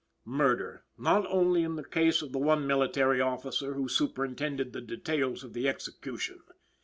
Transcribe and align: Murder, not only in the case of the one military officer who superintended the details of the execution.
Murder, 0.25 0.83
not 0.97 1.27
only 1.27 1.61
in 1.61 1.75
the 1.75 1.83
case 1.83 2.23
of 2.23 2.31
the 2.31 2.39
one 2.39 2.65
military 2.65 3.21
officer 3.21 3.75
who 3.75 3.87
superintended 3.87 4.73
the 4.73 4.81
details 4.81 5.43
of 5.43 5.53
the 5.53 5.69
execution. 5.69 6.39